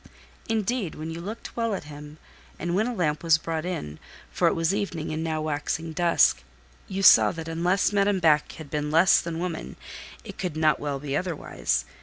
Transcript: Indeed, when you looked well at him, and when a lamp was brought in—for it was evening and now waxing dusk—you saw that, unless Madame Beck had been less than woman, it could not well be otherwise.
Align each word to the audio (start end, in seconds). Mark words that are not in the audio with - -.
Indeed, 0.49 0.95
when 0.95 1.11
you 1.11 1.21
looked 1.21 1.55
well 1.55 1.75
at 1.75 1.83
him, 1.83 2.17
and 2.57 2.73
when 2.73 2.87
a 2.87 2.93
lamp 2.95 3.21
was 3.23 3.37
brought 3.37 3.65
in—for 3.65 4.47
it 4.47 4.55
was 4.55 4.73
evening 4.73 5.11
and 5.13 5.23
now 5.23 5.43
waxing 5.43 5.93
dusk—you 5.93 7.03
saw 7.03 7.31
that, 7.33 7.47
unless 7.47 7.93
Madame 7.93 8.17
Beck 8.19 8.53
had 8.53 8.71
been 8.71 8.89
less 8.89 9.21
than 9.21 9.37
woman, 9.37 9.75
it 10.23 10.39
could 10.39 10.57
not 10.57 10.79
well 10.79 10.99
be 10.99 11.15
otherwise. 11.15 11.85